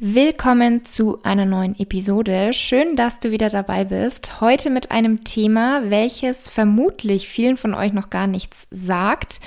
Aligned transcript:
Willkommen 0.00 0.84
zu 0.84 1.24
einer 1.24 1.44
neuen 1.44 1.76
Episode. 1.80 2.52
Schön, 2.52 2.94
dass 2.94 3.18
du 3.18 3.32
wieder 3.32 3.48
dabei 3.48 3.82
bist. 3.82 4.40
Heute 4.40 4.70
mit 4.70 4.92
einem 4.92 5.24
Thema, 5.24 5.90
welches 5.90 6.48
vermutlich 6.48 7.26
vielen 7.26 7.56
von 7.56 7.74
euch 7.74 7.92
noch 7.92 8.08
gar 8.08 8.28
nichts 8.28 8.68
sagt. 8.70 9.40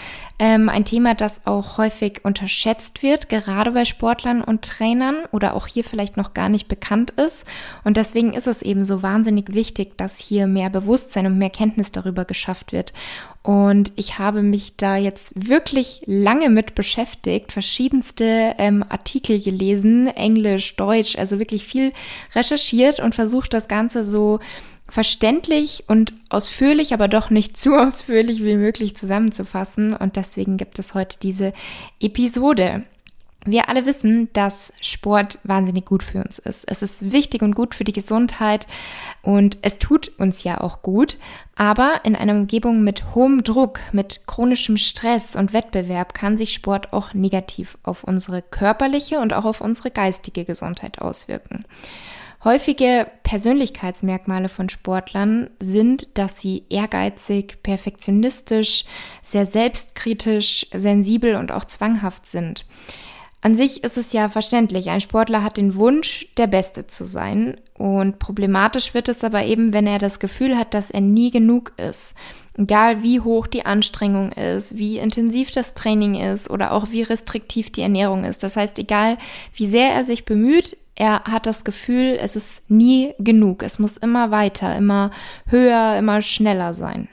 Ähm, 0.43 0.69
ein 0.69 0.85
Thema, 0.85 1.13
das 1.13 1.45
auch 1.45 1.77
häufig 1.77 2.25
unterschätzt 2.25 3.03
wird, 3.03 3.29
gerade 3.29 3.69
bei 3.69 3.85
Sportlern 3.85 4.43
und 4.43 4.63
Trainern 4.63 5.17
oder 5.31 5.53
auch 5.53 5.67
hier 5.67 5.83
vielleicht 5.83 6.17
noch 6.17 6.33
gar 6.33 6.49
nicht 6.49 6.67
bekannt 6.67 7.11
ist. 7.11 7.45
Und 7.83 7.95
deswegen 7.95 8.33
ist 8.33 8.47
es 8.47 8.63
eben 8.63 8.83
so 8.83 9.03
wahnsinnig 9.03 9.53
wichtig, 9.53 9.99
dass 9.99 10.17
hier 10.17 10.47
mehr 10.47 10.71
Bewusstsein 10.71 11.27
und 11.27 11.37
mehr 11.37 11.51
Kenntnis 11.51 11.91
darüber 11.91 12.25
geschafft 12.25 12.71
wird. 12.71 12.91
Und 13.43 13.91
ich 13.97 14.17
habe 14.17 14.41
mich 14.41 14.77
da 14.77 14.97
jetzt 14.97 15.47
wirklich 15.47 16.01
lange 16.07 16.49
mit 16.49 16.73
beschäftigt, 16.73 17.51
verschiedenste 17.51 18.55
ähm, 18.57 18.83
Artikel 18.89 19.39
gelesen, 19.39 20.07
Englisch, 20.07 20.75
Deutsch, 20.75 21.19
also 21.19 21.37
wirklich 21.37 21.67
viel 21.67 21.93
recherchiert 22.33 22.99
und 22.99 23.13
versucht, 23.13 23.53
das 23.53 23.67
Ganze 23.67 24.03
so 24.03 24.39
verständlich 24.91 25.85
und 25.87 26.13
ausführlich, 26.29 26.93
aber 26.93 27.07
doch 27.07 27.29
nicht 27.29 27.57
zu 27.57 27.75
ausführlich 27.79 28.43
wie 28.43 28.55
möglich 28.55 28.95
zusammenzufassen. 28.95 29.95
Und 29.95 30.17
deswegen 30.17 30.57
gibt 30.57 30.77
es 30.79 30.93
heute 30.93 31.17
diese 31.21 31.53
Episode. 31.99 32.83
Wir 33.43 33.69
alle 33.69 33.87
wissen, 33.87 34.31
dass 34.33 34.71
Sport 34.81 35.39
wahnsinnig 35.43 35.85
gut 35.85 36.03
für 36.03 36.23
uns 36.23 36.37
ist. 36.37 36.63
Es 36.65 36.83
ist 36.83 37.11
wichtig 37.11 37.41
und 37.41 37.55
gut 37.55 37.73
für 37.73 37.83
die 37.83 37.91
Gesundheit 37.91 38.67
und 39.23 39.57
es 39.63 39.79
tut 39.79 40.11
uns 40.19 40.43
ja 40.43 40.61
auch 40.61 40.83
gut. 40.83 41.17
Aber 41.55 42.01
in 42.03 42.15
einer 42.15 42.33
Umgebung 42.33 42.83
mit 42.83 43.15
hohem 43.15 43.43
Druck, 43.43 43.79
mit 43.93 44.27
chronischem 44.27 44.77
Stress 44.77 45.35
und 45.35 45.53
Wettbewerb 45.53 46.13
kann 46.13 46.37
sich 46.37 46.53
Sport 46.53 46.93
auch 46.93 47.15
negativ 47.15 47.79
auf 47.81 48.03
unsere 48.03 48.43
körperliche 48.43 49.19
und 49.19 49.33
auch 49.33 49.45
auf 49.45 49.61
unsere 49.61 49.89
geistige 49.89 50.45
Gesundheit 50.45 50.99
auswirken. 50.99 51.65
Häufige 52.43 53.05
Persönlichkeitsmerkmale 53.21 54.49
von 54.49 54.67
Sportlern 54.67 55.51
sind, 55.59 56.17
dass 56.17 56.41
sie 56.41 56.63
ehrgeizig, 56.69 57.61
perfektionistisch, 57.61 58.85
sehr 59.21 59.45
selbstkritisch, 59.45 60.65
sensibel 60.73 61.35
und 61.35 61.51
auch 61.51 61.65
zwanghaft 61.65 62.27
sind. 62.27 62.65
An 63.43 63.55
sich 63.55 63.83
ist 63.83 63.97
es 63.97 64.13
ja 64.13 64.29
verständlich, 64.29 64.89
ein 64.89 65.01
Sportler 65.01 65.43
hat 65.43 65.57
den 65.57 65.75
Wunsch, 65.75 66.27
der 66.37 66.47
Beste 66.47 66.87
zu 66.87 67.05
sein. 67.05 67.57
Und 67.75 68.19
problematisch 68.19 68.93
wird 68.93 69.09
es 69.09 69.23
aber 69.23 69.43
eben, 69.45 69.73
wenn 69.73 69.87
er 69.87 69.97
das 69.97 70.19
Gefühl 70.19 70.57
hat, 70.57 70.73
dass 70.75 70.91
er 70.91 71.01
nie 71.01 71.31
genug 71.31 71.73
ist. 71.77 72.15
Egal 72.55 73.01
wie 73.01 73.19
hoch 73.19 73.47
die 73.47 73.65
Anstrengung 73.65 74.31
ist, 74.31 74.77
wie 74.77 74.97
intensiv 74.99 75.51
das 75.51 75.73
Training 75.73 76.15
ist 76.15 76.49
oder 76.49 76.71
auch 76.71 76.91
wie 76.91 77.01
restriktiv 77.01 77.71
die 77.71 77.81
Ernährung 77.81 78.23
ist. 78.23 78.43
Das 78.43 78.57
heißt, 78.57 78.77
egal 78.77 79.17
wie 79.55 79.67
sehr 79.67 79.91
er 79.91 80.05
sich 80.05 80.25
bemüht, 80.25 80.77
er 80.95 81.23
hat 81.23 81.45
das 81.45 81.63
Gefühl, 81.63 82.17
es 82.19 82.35
ist 82.35 82.69
nie 82.69 83.13
genug. 83.17 83.63
Es 83.63 83.79
muss 83.79 83.97
immer 83.97 84.31
weiter, 84.31 84.75
immer 84.75 85.11
höher, 85.47 85.97
immer 85.97 86.21
schneller 86.21 86.73
sein. 86.73 87.07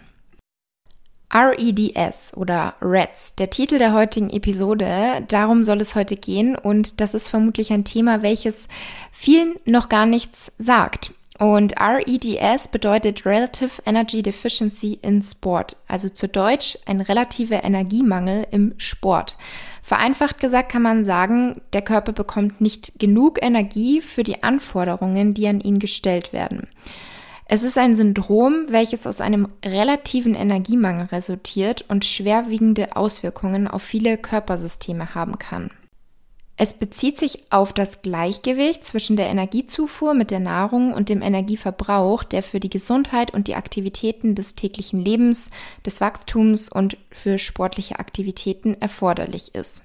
REDS 1.33 2.33
oder 2.37 2.75
REDS, 2.81 3.35
der 3.35 3.51
Titel 3.51 3.79
der 3.79 3.93
heutigen 3.93 4.31
Episode. 4.31 5.25
Darum 5.29 5.63
soll 5.63 5.81
es 5.81 5.95
heute 5.95 6.17
gehen 6.17 6.57
und 6.57 7.01
das 7.01 7.13
ist 7.13 7.29
vermutlich 7.29 7.71
ein 7.71 7.85
Thema, 7.85 8.23
welches 8.23 8.67
vielen 9.13 9.57
noch 9.67 9.91
gar 9.91 10.07
nichts 10.07 10.53
sagt. 10.57 11.13
Und 11.39 11.75
REDS 11.81 12.67
bedeutet 12.69 13.25
Relative 13.25 13.81
Energy 13.87 14.23
Deficiency 14.23 14.99
in 15.03 15.23
Sport, 15.23 15.77
also 15.87 16.09
zu 16.09 16.27
Deutsch 16.27 16.77
ein 16.85 17.01
relativer 17.01 17.63
Energiemangel 17.63 18.45
im 18.51 18.75
Sport. 18.77 19.37
Vereinfacht 19.81 20.41
gesagt 20.41 20.73
kann 20.73 20.83
man 20.83 21.05
sagen, 21.05 21.61
der 21.73 21.83
Körper 21.83 22.13
bekommt 22.13 22.61
nicht 22.61 22.99
genug 22.99 23.39
Energie 23.41 24.01
für 24.01 24.25
die 24.25 24.43
Anforderungen, 24.43 25.33
die 25.33 25.47
an 25.47 25.61
ihn 25.61 25.79
gestellt 25.79 26.33
werden. 26.33 26.67
Es 27.45 27.63
ist 27.63 27.79
ein 27.79 27.95
Syndrom, 27.95 28.67
welches 28.69 29.07
aus 29.07 29.21
einem 29.21 29.49
relativen 29.65 30.35
Energiemangel 30.35 31.07
resultiert 31.07 31.85
und 31.89 32.05
schwerwiegende 32.05 32.97
Auswirkungen 32.97 33.69
auf 33.69 33.83
viele 33.83 34.19
Körpersysteme 34.19 35.15
haben 35.15 35.39
kann. 35.39 35.71
Es 36.61 36.75
bezieht 36.75 37.21
sich 37.21 37.53
auf 37.53 37.73
das 37.73 38.03
Gleichgewicht 38.03 38.83
zwischen 38.83 39.17
der 39.17 39.29
Energiezufuhr 39.29 40.13
mit 40.13 40.33
der 40.33 40.41
Nahrung 40.41 40.93
und 40.93 41.09
dem 41.09 41.23
Energieverbrauch, 41.23 42.25
der 42.25 42.43
für 42.43 42.59
die 42.59 42.69
Gesundheit 42.69 43.33
und 43.33 43.47
die 43.47 43.55
Aktivitäten 43.55 44.35
des 44.35 44.57
täglichen 44.57 44.99
Lebens, 44.99 45.51
des 45.87 46.01
Wachstums 46.01 46.69
und 46.69 46.97
für 47.13 47.39
sportliche 47.39 48.01
Aktivitäten 48.01 48.77
erforderlich 48.81 49.55
ist. 49.55 49.85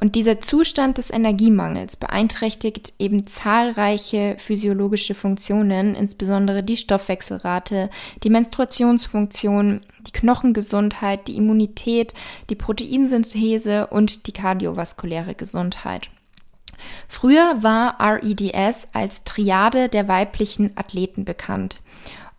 Und 0.00 0.14
dieser 0.14 0.40
Zustand 0.40 0.96
des 0.96 1.10
Energiemangels 1.10 1.96
beeinträchtigt 1.96 2.94
eben 2.98 3.26
zahlreiche 3.26 4.34
physiologische 4.38 5.14
Funktionen, 5.14 5.94
insbesondere 5.94 6.62
die 6.62 6.78
Stoffwechselrate, 6.78 7.90
die 8.22 8.30
Menstruationsfunktion, 8.30 9.82
die 10.06 10.12
Knochengesundheit, 10.12 11.28
die 11.28 11.36
Immunität, 11.36 12.14
die 12.48 12.54
Proteinsynthese 12.54 13.88
und 13.88 14.26
die 14.26 14.32
kardiovaskuläre 14.32 15.34
Gesundheit. 15.34 16.08
Früher 17.06 17.62
war 17.62 17.98
REDS 18.00 18.88
als 18.94 19.24
Triade 19.24 19.90
der 19.90 20.08
weiblichen 20.08 20.78
Athleten 20.78 21.26
bekannt. 21.26 21.78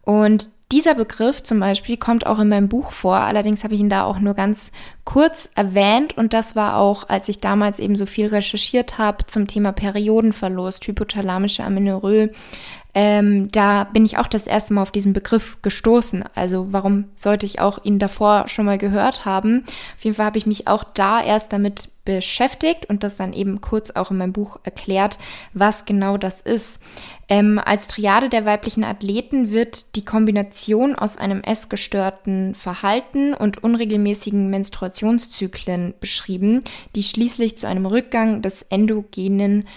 Und 0.02 0.48
dieser 0.72 0.96
Begriff 0.96 1.44
zum 1.44 1.60
Beispiel 1.60 1.98
kommt 1.98 2.26
auch 2.26 2.40
in 2.40 2.48
meinem 2.48 2.70
Buch 2.70 2.92
vor, 2.92 3.18
allerdings 3.18 3.64
habe 3.64 3.74
ich 3.74 3.80
ihn 3.82 3.90
da 3.90 4.04
auch 4.04 4.20
nur 4.20 4.34
ganz 4.34 4.72
kurz 5.04 5.50
erwähnt 5.56 6.18
und 6.18 6.34
das 6.34 6.56
war 6.56 6.78
auch, 6.78 7.10
als 7.10 7.28
ich 7.28 7.42
damals 7.42 7.80
eben 7.80 7.96
so 7.96 8.06
viel 8.06 8.28
recherchiert 8.28 8.98
habe 8.98 9.26
zum 9.26 9.48
Thema 9.48 9.72
Periodenverlust, 9.72 10.88
hypothalamische 10.88 11.64
Amenorrhoe, 11.64 12.30
ähm, 12.94 13.48
da 13.52 13.86
bin 13.86 14.06
ich 14.06 14.18
auch 14.18 14.28
das 14.28 14.48
erste 14.48 14.74
Mal 14.74 14.82
auf 14.82 14.92
diesen 14.92 15.14
Begriff 15.14 15.58
gestoßen. 15.62 16.26
Also 16.36 16.68
warum 16.72 17.06
sollte 17.16 17.46
ich 17.46 17.60
auch 17.60 17.84
ihn 17.84 18.00
davor 18.00 18.48
schon 18.48 18.66
mal 18.66 18.78
gehört 18.78 19.26
haben? 19.26 19.64
Auf 19.96 20.04
jeden 20.04 20.16
Fall 20.16 20.26
habe 20.26 20.38
ich 20.38 20.46
mich 20.46 20.68
auch 20.68 20.84
da 20.84 21.24
erst 21.24 21.54
damit 21.54 21.90
beschäftigt 22.04 22.88
und 22.90 23.04
das 23.04 23.18
dann 23.18 23.32
eben 23.32 23.62
kurz 23.62 23.92
auch 23.92 24.12
in 24.12 24.18
meinem 24.18 24.34
Buch 24.34 24.60
erklärt, 24.64 25.20
was 25.54 25.86
genau 25.86 26.18
das 26.18 26.42
ist. 26.42 26.82
Ähm, 27.30 27.62
als 27.64 27.88
Triade 27.88 28.28
der 28.28 28.44
weiblichen 28.44 28.84
Athleten 28.84 29.52
wird 29.52 29.96
die 29.96 30.04
Kombination 30.04 30.96
aus 30.96 31.16
einem 31.16 31.42
essgestörten 31.42 32.56
Verhalten 32.56 33.34
und 33.34 33.64
unregelmäßigen 33.64 34.50
Menstruationszyklen 34.50 35.94
beschrieben, 36.00 36.64
die 36.96 37.04
schließlich 37.04 37.58
zu 37.58 37.68
einem 37.68 37.86
Rückgang 37.86 38.42
des 38.42 38.64
endogenen 38.64 39.68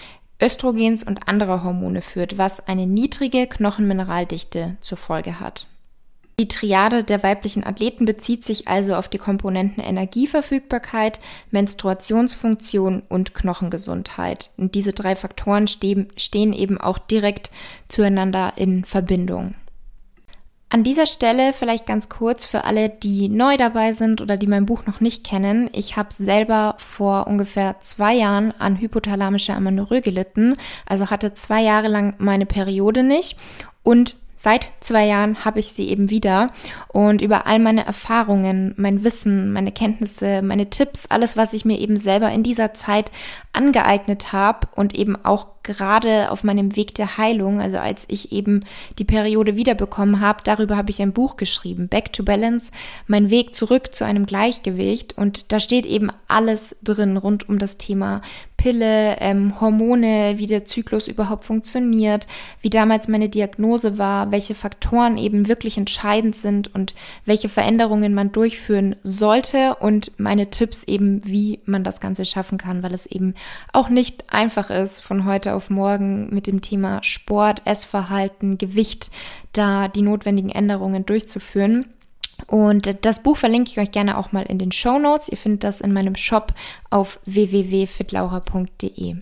Östrogens 0.41 1.03
und 1.03 1.27
anderer 1.27 1.63
Hormone 1.63 2.01
führt, 2.01 2.37
was 2.37 2.67
eine 2.67 2.87
niedrige 2.87 3.47
Knochenmineraldichte 3.47 4.77
zur 4.81 4.97
Folge 4.97 5.39
hat. 5.39 5.67
Die 6.37 6.49
Triade 6.49 7.05
der 7.05 7.23
weiblichen 7.23 7.65
Athleten 7.65 8.03
bezieht 8.03 8.43
sich 8.43 8.67
also 8.67 8.95
auf 8.95 9.07
die 9.07 9.17
Komponenten 9.17 9.81
Energieverfügbarkeit, 9.81 11.21
Menstruationsfunktion 11.51 13.03
und 13.07 13.33
Knochengesundheit. 13.33 14.51
Und 14.57 14.75
diese 14.75 14.91
drei 14.91 15.15
Faktoren 15.15 15.67
stehen, 15.67 16.11
stehen 16.17 16.51
eben 16.51 16.77
auch 16.77 16.97
direkt 16.97 17.51
zueinander 17.87 18.51
in 18.57 18.83
Verbindung. 18.83 19.55
An 20.75 20.83
dieser 20.83 21.05
Stelle 21.05 21.53
vielleicht 21.53 21.85
ganz 21.85 22.09
kurz 22.09 22.43
für 22.43 22.65
alle, 22.65 22.89
die 22.89 23.29
neu 23.29 23.55
dabei 23.55 23.93
sind 23.93 24.19
oder 24.19 24.35
die 24.35 24.45
mein 24.45 24.65
Buch 24.65 24.85
noch 24.85 24.99
nicht 24.99 25.23
kennen. 25.23 25.69
Ich 25.71 25.95
habe 25.95 26.09
selber 26.11 26.75
vor 26.79 27.27
ungefähr 27.27 27.77
zwei 27.79 28.13
Jahren 28.13 28.51
an 28.59 28.81
hypothalamischer 28.81 29.55
Amenorrhoe 29.55 30.01
gelitten, 30.01 30.57
also 30.85 31.09
hatte 31.09 31.33
zwei 31.33 31.61
Jahre 31.61 31.87
lang 31.87 32.15
meine 32.17 32.45
Periode 32.45 33.03
nicht 33.03 33.37
und 33.83 34.17
Seit 34.37 34.67
zwei 34.79 35.05
Jahren 35.05 35.45
habe 35.45 35.59
ich 35.59 35.69
sie 35.69 35.89
eben 35.89 36.09
wieder 36.09 36.51
und 36.89 37.21
über 37.21 37.47
all 37.47 37.59
meine 37.59 37.85
Erfahrungen, 37.85 38.73
mein 38.77 39.03
Wissen, 39.03 39.53
meine 39.53 39.71
Kenntnisse, 39.71 40.41
meine 40.41 40.69
Tipps, 40.69 41.05
alles, 41.07 41.37
was 41.37 41.53
ich 41.53 41.65
mir 41.65 41.79
eben 41.79 41.97
selber 41.97 42.31
in 42.31 42.43
dieser 42.43 42.73
Zeit 42.73 43.11
angeeignet 43.53 44.33
habe 44.33 44.67
und 44.75 44.93
eben 44.95 45.15
auch 45.23 45.47
gerade 45.65 46.31
auf 46.31 46.43
meinem 46.43 46.75
Weg 46.75 46.93
der 46.95 47.17
Heilung, 47.17 47.59
also 47.59 47.77
als 47.77 48.05
ich 48.07 48.31
eben 48.31 48.63
die 48.99 49.03
Periode 49.03 49.55
wiederbekommen 49.55 50.21
habe, 50.21 50.39
darüber 50.43 50.77
habe 50.77 50.91
ich 50.91 51.01
ein 51.01 51.11
Buch 51.11 51.37
geschrieben, 51.37 51.89
Back 51.89 52.13
to 52.13 52.23
Balance, 52.23 52.71
mein 53.07 53.29
Weg 53.29 53.53
zurück 53.55 53.93
zu 53.93 54.05
einem 54.05 54.25
Gleichgewicht. 54.25 55.17
Und 55.17 55.51
da 55.51 55.59
steht 55.59 55.85
eben 55.85 56.11
alles 56.27 56.75
drin 56.83 57.17
rund 57.17 57.49
um 57.49 57.57
das 57.57 57.77
Thema 57.77 58.21
Pille, 58.65 59.17
ähm, 59.19 59.61
Hormone, 59.61 60.39
wie 60.39 60.47
der 60.47 60.65
Zyklus 60.65 61.07
überhaupt 61.07 61.43
funktioniert, 61.45 62.25
wie 62.61 62.71
damals 62.71 63.07
meine 63.07 63.29
Diagnose 63.29 63.99
war, 63.99 64.31
welche 64.31 64.55
Faktoren 64.55 65.19
eben 65.19 65.47
wirklich 65.47 65.77
entscheidend 65.77 66.35
sind 66.35 66.73
und 66.73 66.95
welche 67.25 67.47
Veränderungen 67.47 68.15
man 68.15 68.31
durchführen 68.31 68.95
sollte 69.03 69.75
und 69.75 70.13
meine 70.17 70.49
Tipps 70.49 70.83
eben, 70.85 71.23
wie 71.25 71.59
man 71.65 71.83
das 71.83 71.99
Ganze 71.99 72.25
schaffen 72.25 72.57
kann, 72.57 72.81
weil 72.81 72.95
es 72.95 73.05
eben 73.05 73.35
auch 73.71 73.89
nicht 73.89 74.33
einfach 74.33 74.71
ist, 74.71 74.99
von 74.99 75.25
heute 75.25 75.53
auf 75.53 75.69
morgen 75.69 76.33
mit 76.33 76.47
dem 76.47 76.61
Thema 76.61 77.03
Sport, 77.03 77.61
Essverhalten, 77.65 78.57
Gewicht 78.57 79.11
da 79.53 79.89
die 79.89 80.01
notwendigen 80.01 80.49
Änderungen 80.49 81.05
durchzuführen. 81.05 81.85
Und 82.47 83.05
das 83.05 83.23
Buch 83.23 83.37
verlinke 83.37 83.71
ich 83.71 83.79
euch 83.79 83.91
gerne 83.91 84.17
auch 84.17 84.31
mal 84.31 84.43
in 84.43 84.59
den 84.59 84.71
Show 84.71 84.99
Notes. 84.99 85.29
Ihr 85.29 85.37
findet 85.37 85.63
das 85.63 85.81
in 85.81 85.93
meinem 85.93 86.15
Shop 86.15 86.53
auf 86.89 87.19
www.fitlaura.de. 87.25 89.15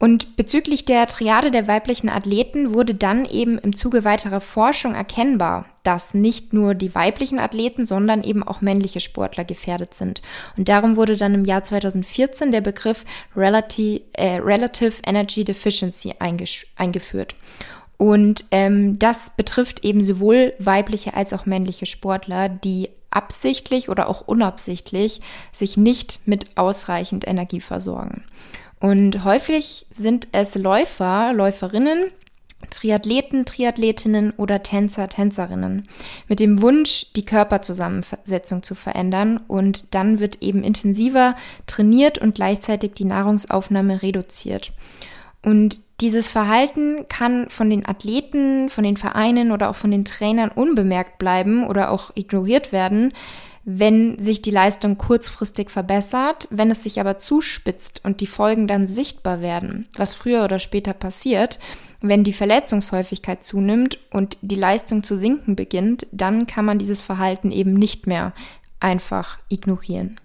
Und 0.00 0.36
bezüglich 0.36 0.84
der 0.84 1.08
Triade 1.08 1.50
der 1.50 1.66
weiblichen 1.66 2.08
Athleten 2.08 2.72
wurde 2.72 2.94
dann 2.94 3.24
eben 3.24 3.58
im 3.58 3.74
Zuge 3.74 4.04
weiterer 4.04 4.40
Forschung 4.40 4.94
erkennbar, 4.94 5.66
dass 5.82 6.14
nicht 6.14 6.52
nur 6.52 6.74
die 6.74 6.94
weiblichen 6.94 7.40
Athleten, 7.40 7.84
sondern 7.84 8.22
eben 8.22 8.44
auch 8.44 8.60
männliche 8.60 9.00
Sportler 9.00 9.44
gefährdet 9.44 9.94
sind. 9.94 10.22
Und 10.56 10.68
darum 10.68 10.94
wurde 10.94 11.16
dann 11.16 11.34
im 11.34 11.44
Jahr 11.44 11.64
2014 11.64 12.52
der 12.52 12.60
Begriff 12.60 13.04
Relative, 13.36 14.02
äh, 14.12 14.36
Relative 14.36 15.02
Energy 15.04 15.42
Deficiency 15.42 16.14
eingeführt. 16.76 17.34
Und 17.98 18.44
ähm, 18.52 18.98
das 18.98 19.32
betrifft 19.36 19.84
eben 19.84 20.02
sowohl 20.02 20.54
weibliche 20.58 21.14
als 21.14 21.32
auch 21.32 21.46
männliche 21.46 21.84
Sportler, 21.84 22.48
die 22.48 22.90
absichtlich 23.10 23.88
oder 23.88 24.08
auch 24.08 24.22
unabsichtlich 24.26 25.20
sich 25.52 25.76
nicht 25.76 26.20
mit 26.24 26.56
ausreichend 26.56 27.26
Energie 27.26 27.60
versorgen. 27.60 28.22
Und 28.80 29.24
häufig 29.24 29.86
sind 29.90 30.28
es 30.30 30.54
Läufer, 30.54 31.32
Läuferinnen, 31.32 32.04
Triathleten, 32.70 33.44
Triathletinnen 33.44 34.32
oder 34.36 34.62
Tänzer, 34.62 35.08
Tänzerinnen 35.08 35.88
mit 36.28 36.38
dem 36.38 36.60
Wunsch, 36.60 37.06
die 37.16 37.24
Körperzusammensetzung 37.24 38.62
zu 38.62 38.74
verändern 38.74 39.40
und 39.48 39.94
dann 39.94 40.18
wird 40.18 40.42
eben 40.42 40.62
intensiver 40.62 41.36
trainiert 41.66 42.18
und 42.18 42.34
gleichzeitig 42.34 42.92
die 42.92 43.04
Nahrungsaufnahme 43.04 44.02
reduziert. 44.02 44.72
Und 45.42 45.78
dieses 46.00 46.28
Verhalten 46.28 47.06
kann 47.08 47.48
von 47.48 47.70
den 47.70 47.86
Athleten, 47.86 48.70
von 48.70 48.84
den 48.84 48.96
Vereinen 48.96 49.50
oder 49.50 49.70
auch 49.70 49.76
von 49.76 49.90
den 49.90 50.04
Trainern 50.04 50.50
unbemerkt 50.50 51.18
bleiben 51.18 51.66
oder 51.66 51.90
auch 51.90 52.10
ignoriert 52.14 52.72
werden, 52.72 53.12
wenn 53.64 54.18
sich 54.18 54.40
die 54.40 54.50
Leistung 54.50 54.96
kurzfristig 54.96 55.70
verbessert, 55.70 56.48
wenn 56.50 56.70
es 56.70 56.82
sich 56.82 57.00
aber 57.00 57.18
zuspitzt 57.18 58.00
und 58.02 58.20
die 58.20 58.26
Folgen 58.26 58.66
dann 58.66 58.86
sichtbar 58.86 59.42
werden, 59.42 59.88
was 59.94 60.14
früher 60.14 60.44
oder 60.44 60.58
später 60.58 60.94
passiert, 60.94 61.58
wenn 62.00 62.24
die 62.24 62.32
Verletzungshäufigkeit 62.32 63.44
zunimmt 63.44 63.98
und 64.10 64.38
die 64.40 64.56
Leistung 64.56 65.02
zu 65.02 65.18
sinken 65.18 65.56
beginnt, 65.56 66.06
dann 66.12 66.46
kann 66.46 66.64
man 66.64 66.78
dieses 66.78 67.02
Verhalten 67.02 67.50
eben 67.50 67.74
nicht 67.74 68.06
mehr 68.06 68.32
einfach 68.80 69.38
ignorieren. 69.48 70.18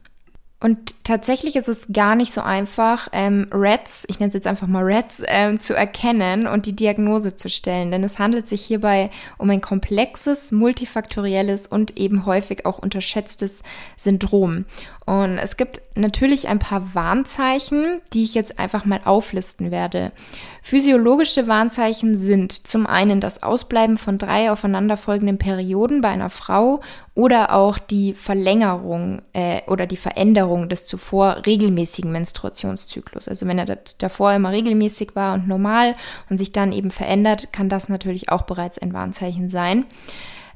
Und 0.63 1.03
tatsächlich 1.03 1.57
ist 1.57 1.67
es 1.67 1.87
gar 1.91 2.15
nicht 2.15 2.31
so 2.31 2.39
einfach, 2.39 3.09
ähm, 3.11 3.47
Reds, 3.51 4.05
ich 4.07 4.19
nenne 4.21 4.29
es 4.29 4.33
jetzt 4.33 4.47
einfach 4.47 4.65
mal 4.65 4.85
Reds, 4.85 5.21
ähm, 5.27 5.59
zu 5.59 5.75
erkennen 5.75 6.47
und 6.47 6.65
die 6.65 6.73
Diagnose 6.73 7.35
zu 7.35 7.49
stellen. 7.49 7.91
Denn 7.91 8.01
es 8.01 8.17
handelt 8.17 8.47
sich 8.47 8.61
hierbei 8.61 9.09
um 9.37 9.49
ein 9.49 9.59
komplexes, 9.59 10.53
multifaktorielles 10.53 11.67
und 11.67 11.97
eben 11.97 12.25
häufig 12.25 12.65
auch 12.65 12.79
unterschätztes 12.79 13.61
Syndrom. 13.97 14.63
Und 15.05 15.37
es 15.37 15.57
gibt 15.57 15.81
natürlich 15.95 16.47
ein 16.47 16.59
paar 16.59 16.95
Warnzeichen, 16.95 18.01
die 18.13 18.23
ich 18.23 18.33
jetzt 18.33 18.57
einfach 18.57 18.85
mal 18.85 19.01
auflisten 19.03 19.69
werde. 19.69 20.13
Physiologische 20.61 21.47
Warnzeichen 21.47 22.15
sind 22.15 22.65
zum 22.67 22.87
einen 22.87 23.19
das 23.19 23.43
Ausbleiben 23.43 23.97
von 23.97 24.17
drei 24.17 24.49
aufeinanderfolgenden 24.49 25.37
Perioden 25.37 25.99
bei 25.99 26.07
einer 26.07 26.29
Frau 26.29 26.79
oder 27.15 27.53
auch 27.53 27.77
die 27.79 28.13
Verlängerung 28.13 29.21
äh, 29.33 29.61
oder 29.67 29.87
die 29.87 29.97
Veränderung 29.97 30.69
des 30.69 30.85
zuvor 30.85 31.43
regelmäßigen 31.45 32.11
Menstruationszyklus. 32.11 33.27
Also 33.27 33.45
wenn 33.45 33.59
er 33.59 33.77
davor 33.97 34.31
immer 34.33 34.51
regelmäßig 34.51 35.15
war 35.15 35.33
und 35.33 35.49
normal 35.49 35.95
und 36.29 36.37
sich 36.37 36.53
dann 36.53 36.71
eben 36.71 36.91
verändert, 36.91 37.51
kann 37.51 37.67
das 37.67 37.89
natürlich 37.89 38.29
auch 38.29 38.43
bereits 38.43 38.79
ein 38.79 38.93
Warnzeichen 38.93 39.49
sein. 39.49 39.85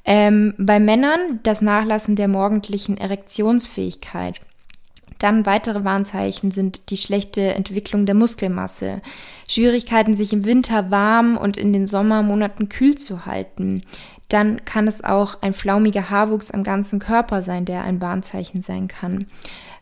Ähm, 0.09 0.53
bei 0.57 0.79
Männern 0.79 1.41
das 1.43 1.61
Nachlassen 1.61 2.15
der 2.15 2.29
morgendlichen 2.29 2.97
Erektionsfähigkeit. 2.97 4.39
Dann 5.19 5.45
weitere 5.45 5.83
Warnzeichen 5.83 6.51
sind 6.51 6.89
die 6.91 6.97
schlechte 6.97 7.55
Entwicklung 7.55 8.05
der 8.05 8.15
Muskelmasse, 8.15 9.01
Schwierigkeiten, 9.49 10.15
sich 10.15 10.31
im 10.31 10.45
Winter 10.45 10.91
warm 10.91 11.35
und 11.35 11.57
in 11.57 11.73
den 11.73 11.87
Sommermonaten 11.87 12.69
kühl 12.69 12.95
zu 12.95 13.25
halten. 13.25 13.81
Dann 14.29 14.63
kann 14.63 14.87
es 14.87 15.03
auch 15.03 15.41
ein 15.41 15.53
flaumiger 15.53 16.09
Haarwuchs 16.09 16.51
am 16.51 16.63
ganzen 16.63 16.99
Körper 16.99 17.41
sein, 17.41 17.65
der 17.65 17.83
ein 17.83 17.99
Warnzeichen 17.99 18.61
sein 18.61 18.87
kann. 18.87 19.27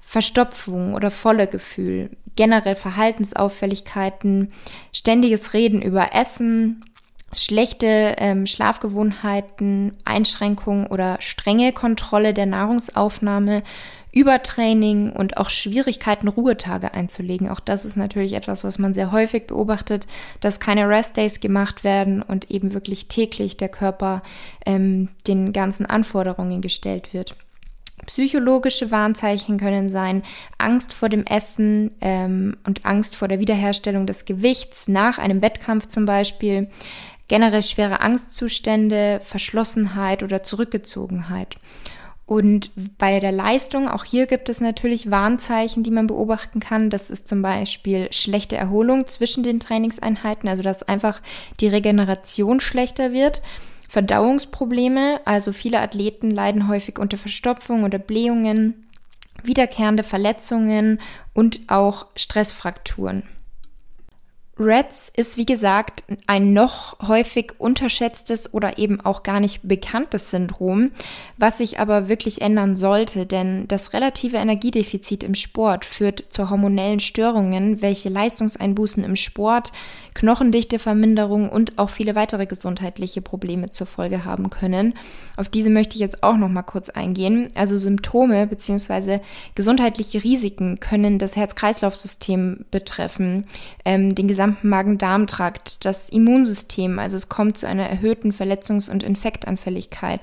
Verstopfung 0.02 0.96
oder 0.96 1.12
volle 1.12 1.46
Gefühl, 1.46 2.10
generell 2.36 2.76
Verhaltensauffälligkeiten, 2.76 4.48
ständiges 4.92 5.54
Reden 5.54 5.82
über 5.84 6.16
Essen, 6.16 6.84
schlechte 7.36 8.16
ähm, 8.18 8.48
Schlafgewohnheiten, 8.48 9.94
Einschränkungen 10.06 10.88
oder 10.88 11.18
strenge 11.20 11.74
Kontrolle 11.74 12.34
der 12.34 12.46
Nahrungsaufnahme, 12.46 13.64
Übertraining 14.16 15.12
und 15.12 15.36
auch 15.36 15.50
Schwierigkeiten, 15.50 16.30
Ruhetage 16.30 16.94
einzulegen. 16.94 17.50
Auch 17.50 17.60
das 17.60 17.84
ist 17.84 17.98
natürlich 17.98 18.34
etwas, 18.34 18.64
was 18.64 18.80
man 18.80 18.94
sehr 18.94 19.12
häufig 19.12 19.46
beobachtet, 19.46 20.08
dass 20.40 20.62
keine 20.62 20.88
Restdays 20.88 21.42
gemacht 21.42 21.84
werden 21.84 22.22
und 22.22 22.50
eben 22.50 22.74
wirklich 22.74 23.10
täglich 23.10 23.58
der 23.58 23.68
Körper 23.68 24.24
ähm, 24.66 25.10
den 25.28 25.52
ganzen 25.52 25.86
Anforderungen 25.86 26.62
gestellt 26.62 27.14
wird. 27.14 27.36
Psychologische 28.06 28.92
Warnzeichen 28.92 29.58
können 29.60 29.90
sein 29.90 30.24
Angst 30.58 30.94
vor 30.94 31.10
dem 31.10 31.26
Essen 31.26 31.92
ähm, 32.02 32.56
und 32.66 32.86
Angst 32.86 33.16
vor 33.16 33.28
der 33.28 33.40
Wiederherstellung 33.40 34.06
des 34.06 34.26
Gewichts 34.26 34.88
nach 34.88 35.18
einem 35.18 35.42
Wettkampf 35.42 35.88
zum 35.88 36.06
Beispiel, 36.06 36.70
generell 37.28 37.64
schwere 37.64 38.02
Angstzustände, 38.02 39.20
Verschlossenheit 39.24 40.24
oder 40.24 40.44
Zurückgezogenheit. 40.44 41.58
Und 42.28 42.72
bei 42.98 43.20
der 43.20 43.32
Leistung, 43.32 43.88
auch 43.88 44.04
hier 44.04 44.26
gibt 44.26 44.50
es 44.50 44.60
natürlich 44.60 45.12
Warnzeichen, 45.12 45.84
die 45.84 45.92
man 45.92 46.08
beobachten 46.08 46.60
kann. 46.60 46.90
Das 46.90 47.12
ist 47.12 47.28
zum 47.28 47.44
Beispiel 47.44 48.12
schlechte 48.12 48.56
Erholung 48.56 49.06
zwischen 49.06 49.44
den 49.44 49.60
Trainingseinheiten, 49.60 50.50
also 50.50 50.64
dass 50.64 50.82
einfach 50.82 51.22
die 51.60 51.68
Regeneration 51.68 52.60
schlechter 52.60 53.14
wird. 53.14 53.44
Verdauungsprobleme, 53.90 55.22
also 55.26 55.54
viele 55.54 55.80
Athleten 55.80 56.32
leiden 56.32 56.68
häufig 56.68 56.98
unter 56.98 57.18
Verstopfung 57.18 57.84
oder 57.84 58.00
Blähungen, 58.00 58.86
wiederkehrende 59.44 60.02
Verletzungen 60.02 61.00
und 61.36 61.60
auch 61.68 62.08
Stressfrakturen. 62.16 63.22
Reds 64.58 65.12
ist, 65.14 65.36
wie 65.36 65.46
gesagt, 65.46 66.04
ein 66.28 66.54
noch 66.54 66.98
häufig 67.08 67.54
unterschätztes 67.58 68.54
oder 68.54 68.78
eben 68.78 69.02
auch 69.02 69.24
gar 69.24 69.42
nicht 69.42 69.60
bekanntes 69.64 70.30
Syndrom, 70.30 70.92
was 71.38 71.58
sich 71.58 71.80
aber 71.80 72.08
wirklich 72.08 72.42
ändern 72.42 72.78
sollte, 72.78 73.26
denn 73.26 73.68
das 73.68 73.92
relative 73.92 74.38
Energiedefizit 74.38 75.24
im 75.24 75.36
Sport 75.36 75.84
führt 75.84 76.24
zu 76.30 76.50
hormonellen 76.50 77.02
Störungen, 77.02 77.82
welche 77.82 78.08
Leistungseinbußen 78.08 79.04
im 79.04 79.18
Sport, 79.18 79.74
Knochendichteverminderung 80.16 81.50
und 81.50 81.78
auch 81.78 81.92
viele 81.92 82.16
weitere 82.16 82.48
gesundheitliche 82.48 83.22
Probleme 83.22 83.70
zur 83.70 83.86
Folge 83.86 84.26
haben 84.26 84.50
können. 84.50 84.96
Auf 85.38 85.48
diese 85.48 85.70
möchte 85.70 85.94
ich 85.94 86.02
jetzt 86.02 86.24
auch 86.24 86.38
noch 86.38 86.50
mal 86.50 86.64
kurz 86.64 86.90
eingehen. 86.90 87.50
Also 87.54 87.78
Symptome 87.78 88.48
bzw. 88.48 89.20
gesundheitliche 89.54 90.24
Risiken 90.24 90.80
können 90.80 91.20
das 91.20 91.36
Herz-Kreislauf-System 91.36 92.66
betreffen, 92.72 93.46
ähm, 93.86 94.16
den 94.16 94.28
gesamten 94.28 94.56
gesamten 94.56 94.70
Magen-Darm-Trakt, 94.70 95.86
das 95.86 96.10
Immunsystem, 96.10 97.00
also 97.00 97.18
es 97.18 97.30
kommt 97.30 97.58
zu 97.58 97.68
einer 97.68 97.88
erhöhten 97.88 98.32
Verletzungs- 98.32 98.90
und 98.90 99.04
Infektanfälligkeit. 99.04 100.22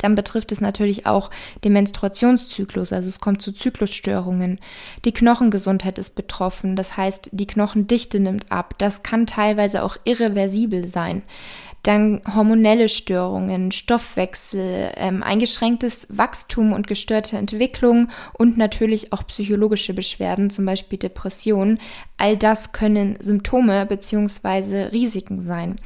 Dann 0.00 0.14
betrifft 0.14 0.52
es 0.52 0.60
natürlich 0.60 1.06
auch 1.06 1.30
den 1.64 1.72
Menstruationszyklus, 1.72 2.92
also 2.92 3.08
es 3.08 3.20
kommt 3.20 3.42
zu 3.42 3.52
Zyklusstörungen. 3.52 4.58
Die 5.04 5.12
Knochengesundheit 5.12 5.98
ist 5.98 6.14
betroffen, 6.14 6.76
das 6.76 6.96
heißt, 6.96 7.30
die 7.32 7.46
Knochendichte 7.46 8.20
nimmt 8.20 8.50
ab. 8.50 8.74
Das 8.78 9.02
kann 9.02 9.26
teilweise 9.26 9.82
auch 9.82 9.96
irreversibel 10.04 10.84
sein 10.84 11.22
dann 11.82 12.20
hormonelle 12.34 12.88
Störungen, 12.88 13.72
Stoffwechsel, 13.72 14.92
ähm, 14.96 15.22
eingeschränktes 15.22 16.08
Wachstum 16.10 16.72
und 16.72 16.86
gestörte 16.86 17.36
Entwicklung 17.38 18.08
und 18.34 18.58
natürlich 18.58 19.12
auch 19.12 19.26
psychologische 19.26 19.94
Beschwerden, 19.94 20.50
zum 20.50 20.66
Beispiel 20.66 20.98
Depressionen. 20.98 21.80
All 22.18 22.36
das 22.36 22.72
können 22.72 23.16
Symptome 23.20 23.86
bzw. 23.86 24.88
Risiken 24.88 25.40
sein. 25.40 25.76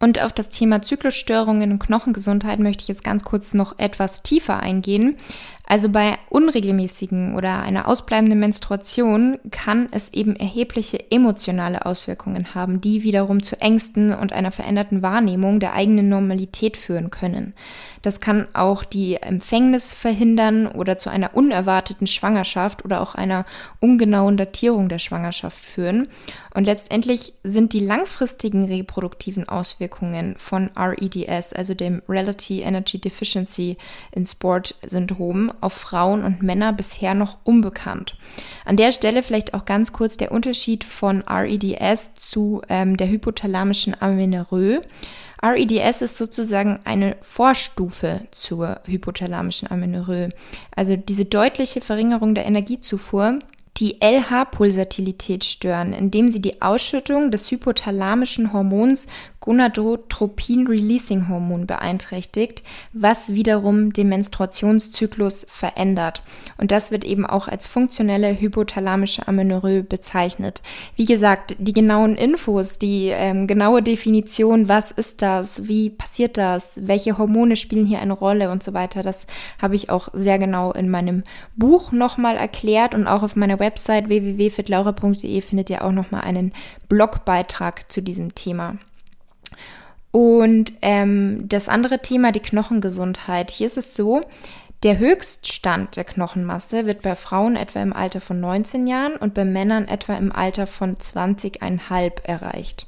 Und 0.00 0.22
auf 0.22 0.32
das 0.32 0.48
Thema 0.50 0.80
Zyklusstörungen 0.80 1.72
und 1.72 1.78
Knochengesundheit 1.80 2.60
möchte 2.60 2.82
ich 2.82 2.88
jetzt 2.88 3.02
ganz 3.02 3.24
kurz 3.24 3.52
noch 3.52 3.78
etwas 3.78 4.22
tiefer 4.22 4.60
eingehen. 4.60 5.16
Also 5.70 5.90
bei 5.90 6.16
unregelmäßigen 6.30 7.34
oder 7.34 7.60
einer 7.60 7.88
ausbleibenden 7.88 8.38
Menstruation 8.38 9.38
kann 9.50 9.88
es 9.90 10.14
eben 10.14 10.34
erhebliche 10.34 11.10
emotionale 11.10 11.84
Auswirkungen 11.84 12.54
haben, 12.54 12.80
die 12.80 13.02
wiederum 13.02 13.42
zu 13.42 13.60
Ängsten 13.60 14.14
und 14.14 14.32
einer 14.32 14.50
veränderten 14.50 15.02
Wahrnehmung 15.02 15.60
der 15.60 15.74
eigenen 15.74 16.08
Normalität 16.08 16.78
führen 16.78 17.10
können. 17.10 17.52
Das 18.00 18.20
kann 18.20 18.46
auch 18.54 18.82
die 18.82 19.16
Empfängnis 19.16 19.92
verhindern 19.92 20.68
oder 20.68 20.96
zu 20.96 21.10
einer 21.10 21.34
unerwarteten 21.34 22.06
Schwangerschaft 22.06 22.86
oder 22.86 23.02
auch 23.02 23.14
einer 23.14 23.44
ungenauen 23.80 24.38
Datierung 24.38 24.88
der 24.88 24.98
Schwangerschaft 24.98 25.62
führen. 25.62 26.08
Und 26.54 26.64
letztendlich 26.64 27.34
sind 27.44 27.72
die 27.72 27.80
langfristigen 27.80 28.64
reproduktiven 28.64 29.48
Auswirkungen 29.48 30.34
von 30.38 30.70
REDS, 30.76 31.52
also 31.52 31.74
dem 31.74 32.02
Relative 32.08 32.62
Energy 32.62 32.98
Deficiency 32.98 33.76
in 34.12 34.24
Sport 34.24 34.74
Syndrom, 34.86 35.52
auf 35.60 35.72
Frauen 35.72 36.24
und 36.24 36.42
Männer 36.42 36.72
bisher 36.72 37.14
noch 37.14 37.38
unbekannt. 37.44 38.16
An 38.64 38.76
der 38.76 38.92
Stelle 38.92 39.22
vielleicht 39.22 39.54
auch 39.54 39.64
ganz 39.64 39.92
kurz 39.92 40.16
der 40.16 40.32
Unterschied 40.32 40.84
von 40.84 41.22
REDS 41.22 42.14
zu 42.14 42.62
ähm, 42.68 42.96
der 42.96 43.08
hypothalamischen 43.08 43.96
Amenorrhoe. 44.00 44.80
REDS 45.42 46.02
ist 46.02 46.16
sozusagen 46.16 46.80
eine 46.84 47.16
Vorstufe 47.20 48.20
zur 48.30 48.80
hypothalamischen 48.86 49.70
Amenorrhoe. 49.70 50.28
Also 50.74 50.96
diese 50.96 51.24
deutliche 51.24 51.80
Verringerung 51.80 52.34
der 52.34 52.46
Energiezufuhr 52.46 53.38
die 53.78 54.00
LH-Pulsatilität 54.00 55.44
stören, 55.44 55.92
indem 55.92 56.32
sie 56.32 56.40
die 56.40 56.62
Ausschüttung 56.62 57.30
des 57.30 57.50
hypothalamischen 57.50 58.52
Hormons 58.52 59.06
Gonadotropin-Releasing-Hormon 59.40 61.66
beeinträchtigt, 61.66 62.62
was 62.92 63.32
wiederum 63.32 63.92
den 63.92 64.08
Menstruationszyklus 64.08 65.46
verändert. 65.48 66.22
Und 66.58 66.72
das 66.72 66.90
wird 66.90 67.04
eben 67.04 67.24
auch 67.24 67.46
als 67.48 67.68
funktionelle 67.68 68.38
hypothalamische 68.38 69.26
Amenorrhoe 69.28 69.84
bezeichnet. 69.84 70.60
Wie 70.96 71.06
gesagt, 71.06 71.56
die 71.58 71.72
genauen 71.72 72.16
Infos, 72.16 72.78
die 72.78 73.06
ähm, 73.08 73.46
genaue 73.46 73.82
Definition, 73.82 74.68
was 74.68 74.90
ist 74.90 75.22
das, 75.22 75.66
wie 75.68 75.88
passiert 75.90 76.36
das, 76.36 76.80
welche 76.86 77.16
Hormone 77.16 77.56
spielen 77.56 77.86
hier 77.86 78.00
eine 78.00 78.12
Rolle 78.12 78.50
und 78.50 78.62
so 78.62 78.74
weiter, 78.74 79.02
das 79.02 79.26
habe 79.62 79.76
ich 79.76 79.88
auch 79.88 80.08
sehr 80.12 80.38
genau 80.38 80.72
in 80.72 80.90
meinem 80.90 81.22
Buch 81.56 81.92
nochmal 81.92 82.36
erklärt 82.36 82.94
und 82.94 83.06
auch 83.06 83.22
auf 83.22 83.36
meiner 83.36 83.60
Website 83.60 83.67
www.fitlaura.de 83.76 85.40
findet 85.40 85.70
ihr 85.70 85.84
auch 85.84 85.92
nochmal 85.92 86.22
einen 86.22 86.52
Blogbeitrag 86.88 87.90
zu 87.90 88.02
diesem 88.02 88.34
Thema. 88.34 88.76
Und 90.10 90.72
ähm, 90.82 91.44
das 91.48 91.68
andere 91.68 92.00
Thema, 92.00 92.32
die 92.32 92.40
Knochengesundheit. 92.40 93.50
Hier 93.50 93.66
ist 93.66 93.76
es 93.76 93.94
so, 93.94 94.22
der 94.82 94.98
Höchststand 94.98 95.96
der 95.96 96.04
Knochenmasse 96.04 96.86
wird 96.86 97.02
bei 97.02 97.16
Frauen 97.16 97.56
etwa 97.56 97.82
im 97.82 97.92
Alter 97.92 98.20
von 98.20 98.38
19 98.38 98.86
Jahren 98.86 99.16
und 99.16 99.34
bei 99.34 99.44
Männern 99.44 99.88
etwa 99.88 100.14
im 100.14 100.30
Alter 100.30 100.66
von 100.66 100.96
20,5 100.96 102.24
erreicht. 102.24 102.86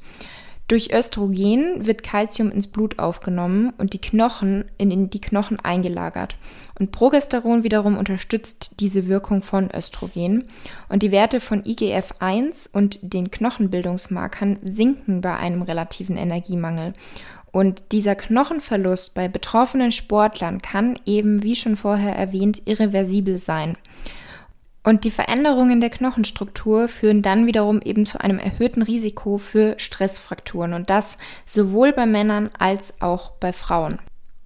Durch 0.71 0.93
Östrogen 0.93 1.85
wird 1.85 2.05
Kalzium 2.05 2.53
ins 2.53 2.69
Blut 2.69 3.01
aufgenommen 3.01 3.73
und 3.79 3.93
die 3.93 4.01
Knochen 4.01 4.67
in 4.79 5.11
die 5.11 5.21
Knochen 5.21 5.59
eingelagert. 5.59 6.37
Und 6.79 6.93
Progesteron 6.93 7.65
wiederum 7.65 7.99
unterstützt 7.99 8.77
diese 8.79 9.09
Wirkung 9.09 9.43
von 9.43 9.69
Östrogen. 9.75 10.45
Und 10.89 11.03
die 11.03 11.11
Werte 11.11 11.41
von 11.41 11.65
IGF-1 11.65 12.71
und 12.73 13.01
den 13.03 13.33
Knochenbildungsmarkern 13.33 14.61
sinken 14.63 15.23
bei 15.23 15.35
einem 15.35 15.63
relativen 15.63 16.17
Energiemangel. 16.17 16.93
Und 17.51 17.91
dieser 17.91 18.15
Knochenverlust 18.15 19.13
bei 19.15 19.27
betroffenen 19.27 19.91
Sportlern 19.91 20.63
kann 20.63 21.01
eben, 21.05 21.43
wie 21.43 21.57
schon 21.57 21.75
vorher 21.75 22.15
erwähnt, 22.15 22.63
irreversibel 22.67 23.39
sein. 23.39 23.75
Und 24.83 25.05
die 25.05 25.11
Veränderungen 25.11 25.81
der 25.81 25.91
Knochenstruktur 25.91 26.89
führen 26.89 27.23
dann 27.23 27.47
wiederum 27.47 27.81
eben 27.83 28.07
zu 28.07 28.21
einem 28.21 28.39
erhöhten 28.39 28.83
Risiko 28.83 29.39
für 29.39 29.75
Stressfrakturen 29.79 30.73
und 30.73 30.89
das 30.89 31.19
sowohl 31.45 31.93
bei 31.93 32.07
Männern 32.07 32.51
als 32.59 33.01
auch 33.01 33.33
bei 33.33 33.53
Frauen. 33.53 33.99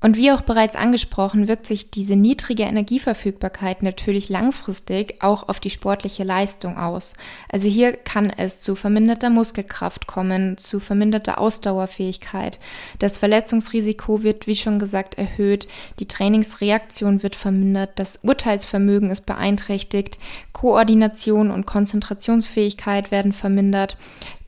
Und 0.05 0.19
wie 0.19 0.31
auch 0.33 0.43
bereits 0.43 0.77
angesprochen, 0.77 1.49
wirkt 1.49 1.67
sich 1.67 1.91
diese 1.91 2.15
niedrige 2.15 2.65
Energieverfügbarkeit 2.65 3.83
natürlich 3.83 4.29
langfristig 4.29 5.23
auch 5.23 5.49
auf 5.49 5.61
die 5.61 5.71
sportliche 5.71 6.25
Leistung 6.25 6.77
aus. 6.77 7.15
Also 7.51 7.71
hier 7.71 7.95
kann 7.95 8.29
es 8.29 8.61
zu 8.61 8.75
verminderter 8.75 9.31
Muskelkraft 9.31 10.07
kommen, 10.07 10.59
zu 10.59 10.79
verminderter 10.79 11.39
Ausdauerfähigkeit. 11.39 12.59
Das 12.99 13.17
Verletzungsrisiko 13.17 14.23
wird, 14.23 14.47
wie 14.47 14.57
schon 14.57 14.79
gesagt, 14.79 15.17
erhöht, 15.17 15.69
die 15.99 16.07
Trainingsreaktion 16.07 17.23
wird 17.23 17.35
vermindert, 17.35 17.93
das 17.99 18.19
Urteilsvermögen 18.23 19.09
ist 19.11 19.25
beeinträchtigt, 19.25 20.19
Koordination 20.53 21.51
und 21.51 21.65
Konzentrationsfähigkeit 21.65 23.11
werden 23.11 23.33
vermindert. 23.33 23.97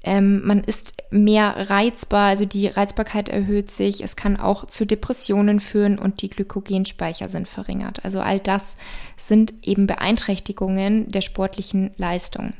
Ähm, 0.06 0.46
man 0.46 0.62
ist 0.62 0.94
mehr 1.10 1.68
reizbar, 1.68 2.28
also 2.28 2.44
die 2.44 2.68
Reizbarkeit 2.68 3.28
erhöht 3.28 3.72
sich. 3.72 4.02
Es 4.02 4.14
kann 4.14 4.36
auch 4.36 4.66
zu 4.66 4.86
Depressionen 4.86 5.58
führen 5.58 5.98
und 5.98 6.22
die 6.22 6.30
Glykogenspeicher 6.30 7.28
sind 7.28 7.48
verringert. 7.48 8.04
Also 8.04 8.20
all 8.20 8.38
das 8.38 8.76
sind 9.16 9.52
eben 9.62 9.88
Beeinträchtigungen 9.88 11.10
der 11.10 11.22
sportlichen 11.22 11.90
Leistung. 11.96 12.52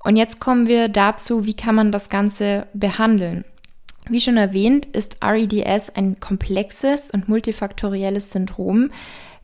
Und 0.00 0.16
jetzt 0.16 0.40
kommen 0.40 0.66
wir 0.66 0.88
dazu, 0.88 1.46
wie 1.46 1.54
kann 1.54 1.74
man 1.74 1.90
das 1.90 2.10
Ganze 2.10 2.66
behandeln? 2.74 3.46
Wie 4.10 4.20
schon 4.20 4.36
erwähnt, 4.36 4.84
ist 4.84 5.24
REDS 5.24 5.88
ein 5.88 6.20
komplexes 6.20 7.10
und 7.10 7.30
multifaktorielles 7.30 8.30
Syndrom, 8.30 8.90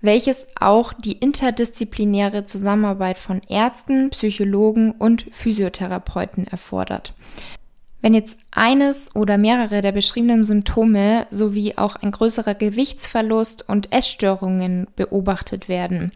welches 0.01 0.47
auch 0.59 0.93
die 0.93 1.13
interdisziplinäre 1.13 2.45
Zusammenarbeit 2.45 3.19
von 3.19 3.43
Ärzten, 3.49 4.11
Psychologen 4.11 4.93
und 4.93 5.27
Physiotherapeuten 5.31 6.47
erfordert. 6.47 7.15
Wenn 8.03 8.15
jetzt 8.15 8.39
eines 8.51 9.15
oder 9.15 9.37
mehrere 9.37 9.83
der 9.83 9.93
beschriebenen 9.93 10.45
Symptome 10.45 11.27
sowie 11.31 11.75
auch 11.77 11.97
ein 11.97 12.11
größerer 12.11 12.55
Gewichtsverlust 12.55 13.69
und 13.69 13.93
Essstörungen 13.93 14.87
beobachtet 14.97 15.69
werden, 15.69 16.13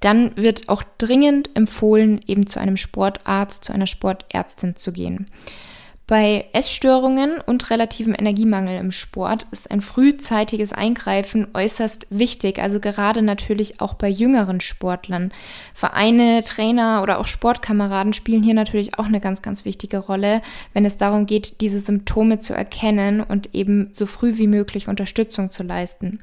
dann 0.00 0.36
wird 0.36 0.68
auch 0.68 0.82
dringend 0.98 1.50
empfohlen, 1.54 2.20
eben 2.26 2.48
zu 2.48 2.58
einem 2.58 2.76
Sportarzt, 2.76 3.64
zu 3.64 3.72
einer 3.72 3.86
Sportärztin 3.86 4.74
zu 4.74 4.90
gehen. 4.90 5.26
Bei 6.08 6.46
Essstörungen 6.54 7.38
und 7.38 7.68
relativem 7.68 8.14
Energiemangel 8.18 8.80
im 8.80 8.92
Sport 8.92 9.46
ist 9.50 9.70
ein 9.70 9.82
frühzeitiges 9.82 10.72
Eingreifen 10.72 11.48
äußerst 11.52 12.06
wichtig, 12.08 12.60
also 12.60 12.80
gerade 12.80 13.20
natürlich 13.20 13.82
auch 13.82 13.92
bei 13.92 14.08
jüngeren 14.08 14.62
Sportlern. 14.62 15.32
Vereine, 15.74 16.42
Trainer 16.42 17.02
oder 17.02 17.18
auch 17.18 17.26
Sportkameraden 17.26 18.14
spielen 18.14 18.42
hier 18.42 18.54
natürlich 18.54 18.98
auch 18.98 19.04
eine 19.04 19.20
ganz, 19.20 19.42
ganz 19.42 19.66
wichtige 19.66 19.98
Rolle, 19.98 20.40
wenn 20.72 20.86
es 20.86 20.96
darum 20.96 21.26
geht, 21.26 21.60
diese 21.60 21.78
Symptome 21.78 22.38
zu 22.38 22.54
erkennen 22.54 23.20
und 23.20 23.54
eben 23.54 23.90
so 23.92 24.06
früh 24.06 24.38
wie 24.38 24.46
möglich 24.46 24.88
Unterstützung 24.88 25.50
zu 25.50 25.62
leisten. 25.62 26.20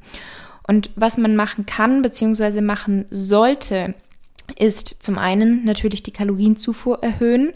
Und 0.66 0.90
was 0.96 1.16
man 1.16 1.36
machen 1.36 1.64
kann 1.64 2.02
bzw. 2.02 2.60
machen 2.60 3.04
sollte, 3.10 3.94
ist 4.58 5.02
zum 5.02 5.18
einen 5.18 5.64
natürlich 5.64 6.02
die 6.02 6.12
Kalorienzufuhr 6.12 7.02
erhöhen, 7.02 7.52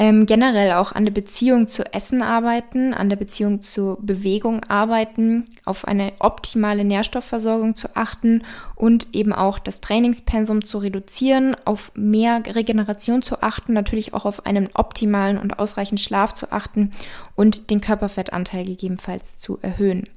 ähm, 0.00 0.24
generell 0.24 0.72
auch 0.72 0.92
an 0.92 1.04
der 1.04 1.12
Beziehung 1.12 1.68
zu 1.68 1.84
Essen 1.92 2.22
arbeiten, 2.22 2.94
an 2.94 3.10
der 3.10 3.16
Beziehung 3.16 3.60
zur 3.60 3.98
Bewegung 4.00 4.64
arbeiten, 4.64 5.44
auf 5.66 5.86
eine 5.86 6.14
optimale 6.20 6.86
Nährstoffversorgung 6.86 7.74
zu 7.74 7.94
achten 7.94 8.42
und 8.74 9.14
eben 9.14 9.34
auch 9.34 9.58
das 9.58 9.82
Trainingspensum 9.82 10.64
zu 10.64 10.78
reduzieren, 10.78 11.54
auf 11.66 11.92
mehr 11.94 12.40
Regeneration 12.46 13.20
zu 13.20 13.42
achten, 13.42 13.74
natürlich 13.74 14.14
auch 14.14 14.24
auf 14.24 14.46
einen 14.46 14.70
optimalen 14.72 15.36
und 15.36 15.58
ausreichend 15.58 16.00
Schlaf 16.00 16.32
zu 16.32 16.50
achten 16.50 16.92
und 17.36 17.68
den 17.68 17.82
Körperfettanteil 17.82 18.64
gegebenenfalls 18.64 19.36
zu 19.36 19.58
erhöhen. 19.60 20.08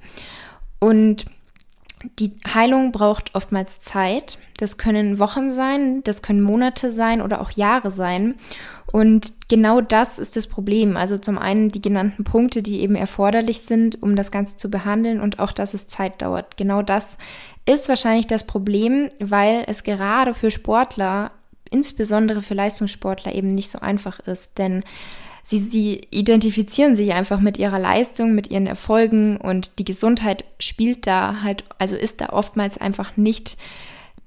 Und 0.78 1.26
die 2.18 2.32
Heilung 2.52 2.92
braucht 2.92 3.34
oftmals 3.34 3.80
Zeit. 3.80 4.38
Das 4.58 4.76
können 4.76 5.18
Wochen 5.18 5.50
sein, 5.50 6.02
das 6.04 6.22
können 6.22 6.40
Monate 6.40 6.90
sein 6.90 7.20
oder 7.20 7.40
auch 7.40 7.50
Jahre 7.50 7.90
sein. 7.90 8.34
Und 8.94 9.32
genau 9.48 9.80
das 9.80 10.20
ist 10.20 10.36
das 10.36 10.46
Problem. 10.46 10.96
Also 10.96 11.18
zum 11.18 11.36
einen 11.36 11.72
die 11.72 11.82
genannten 11.82 12.22
Punkte, 12.22 12.62
die 12.62 12.78
eben 12.78 12.94
erforderlich 12.94 13.62
sind, 13.62 14.00
um 14.00 14.14
das 14.14 14.30
Ganze 14.30 14.56
zu 14.56 14.70
behandeln 14.70 15.20
und 15.20 15.40
auch, 15.40 15.50
dass 15.50 15.74
es 15.74 15.88
Zeit 15.88 16.22
dauert. 16.22 16.56
Genau 16.56 16.80
das 16.80 17.18
ist 17.66 17.88
wahrscheinlich 17.88 18.28
das 18.28 18.46
Problem, 18.46 19.08
weil 19.18 19.64
es 19.66 19.82
gerade 19.82 20.32
für 20.32 20.52
Sportler, 20.52 21.32
insbesondere 21.72 22.40
für 22.40 22.54
Leistungssportler 22.54 23.34
eben 23.34 23.52
nicht 23.52 23.68
so 23.68 23.80
einfach 23.80 24.20
ist. 24.20 24.58
Denn 24.58 24.84
sie, 25.42 25.58
sie 25.58 26.02
identifizieren 26.12 26.94
sich 26.94 27.14
einfach 27.14 27.40
mit 27.40 27.58
ihrer 27.58 27.80
Leistung, 27.80 28.32
mit 28.32 28.48
ihren 28.52 28.68
Erfolgen 28.68 29.38
und 29.38 29.80
die 29.80 29.84
Gesundheit 29.84 30.44
spielt 30.60 31.08
da 31.08 31.42
halt, 31.42 31.64
also 31.78 31.96
ist 31.96 32.20
da 32.20 32.28
oftmals 32.28 32.78
einfach 32.78 33.16
nicht 33.16 33.56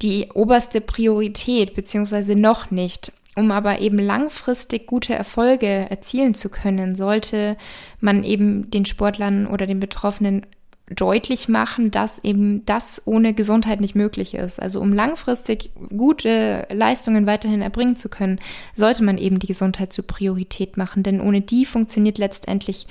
die 0.01 0.27
oberste 0.33 0.81
Priorität, 0.81 1.73
beziehungsweise 1.73 2.35
noch 2.35 2.69
nicht. 2.69 3.13
Um 3.37 3.51
aber 3.51 3.81
eben 3.81 3.99
langfristig 3.99 4.87
gute 4.87 5.13
Erfolge 5.13 5.67
erzielen 5.67 6.33
zu 6.33 6.49
können, 6.49 6.95
sollte 6.95 7.55
man 7.99 8.23
eben 8.23 8.71
den 8.71 8.83
Sportlern 8.83 9.45
oder 9.45 9.67
den 9.67 9.79
Betroffenen 9.79 10.43
deutlich 10.89 11.47
machen, 11.47 11.91
dass 11.91 12.17
eben 12.23 12.65
das 12.65 12.99
ohne 13.05 13.35
Gesundheit 13.35 13.79
nicht 13.79 13.93
möglich 13.93 14.33
ist. 14.33 14.59
Also 14.59 14.81
um 14.81 14.91
langfristig 14.91 15.69
gute 15.95 16.65
Leistungen 16.71 17.27
weiterhin 17.27 17.61
erbringen 17.61 17.95
zu 17.95 18.09
können, 18.09 18.39
sollte 18.75 19.03
man 19.03 19.19
eben 19.19 19.37
die 19.37 19.47
Gesundheit 19.47 19.93
zur 19.93 20.07
Priorität 20.07 20.75
machen, 20.75 21.03
denn 21.03 21.21
ohne 21.21 21.41
die 21.41 21.65
funktioniert 21.65 22.17
letztendlich 22.17 22.87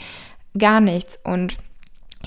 gar 0.56 0.80
nichts. 0.80 1.18
Und 1.24 1.56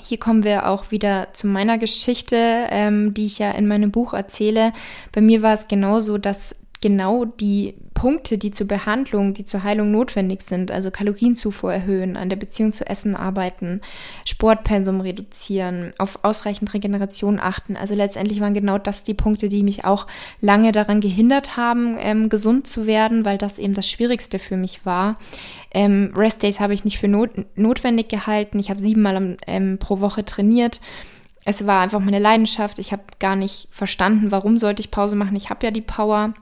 hier 0.02 0.18
kommen 0.18 0.44
wir 0.44 0.68
auch 0.68 0.90
wieder 0.90 1.28
zu 1.32 1.46
meiner 1.46 1.78
Geschichte, 1.78 2.36
ähm, 2.36 3.14
die 3.14 3.24
ich 3.24 3.38
ja 3.38 3.52
in 3.52 3.66
meinem 3.66 3.92
Buch 3.92 4.12
erzähle. 4.12 4.74
Bei 5.12 5.22
mir 5.22 5.40
war 5.40 5.54
es 5.54 5.68
genauso, 5.68 6.18
dass 6.18 6.54
genau 6.80 7.24
die 7.24 7.74
Punkte, 8.00 8.38
die 8.38 8.50
zur 8.50 8.66
Behandlung, 8.66 9.34
die 9.34 9.44
zur 9.44 9.62
Heilung 9.62 9.90
notwendig 9.90 10.40
sind, 10.40 10.70
also 10.70 10.90
Kalorienzufuhr 10.90 11.70
erhöhen, 11.70 12.16
an 12.16 12.30
der 12.30 12.36
Beziehung 12.36 12.72
zu 12.72 12.86
Essen 12.88 13.14
arbeiten, 13.14 13.82
Sportpensum 14.24 15.02
reduzieren, 15.02 15.92
auf 15.98 16.20
ausreichend 16.22 16.72
Regeneration 16.72 17.38
achten. 17.38 17.76
Also 17.76 17.94
letztendlich 17.94 18.40
waren 18.40 18.54
genau 18.54 18.78
das 18.78 19.02
die 19.02 19.12
Punkte, 19.12 19.50
die 19.50 19.62
mich 19.62 19.84
auch 19.84 20.06
lange 20.40 20.72
daran 20.72 21.02
gehindert 21.02 21.58
haben, 21.58 21.98
ähm, 22.00 22.30
gesund 22.30 22.66
zu 22.66 22.86
werden, 22.86 23.26
weil 23.26 23.36
das 23.36 23.58
eben 23.58 23.74
das 23.74 23.90
Schwierigste 23.90 24.38
für 24.38 24.56
mich 24.56 24.86
war. 24.86 25.18
Ähm, 25.70 26.14
Rest 26.16 26.42
Days 26.42 26.58
habe 26.58 26.72
ich 26.72 26.86
nicht 26.86 26.98
für 26.98 27.08
not 27.08 27.32
notwendig 27.54 28.08
gehalten. 28.08 28.58
Ich 28.58 28.70
habe 28.70 28.80
siebenmal 28.80 29.36
ähm, 29.46 29.76
pro 29.78 30.00
Woche 30.00 30.24
trainiert 30.24 30.80
es 31.44 31.66
war 31.66 31.80
einfach 31.80 32.00
meine 32.00 32.18
Leidenschaft. 32.18 32.78
Ich 32.78 32.92
habe 32.92 33.02
gar 33.18 33.34
nicht 33.34 33.68
verstanden, 33.70 34.30
warum 34.30 34.58
sollte 34.58 34.80
ich 34.80 34.90
Pause 34.90 35.16
machen. 35.16 35.36
Ich 35.36 35.50
habe 35.50 35.66
ja 35.66 35.70
die 35.70 35.80
Power. 35.80 36.34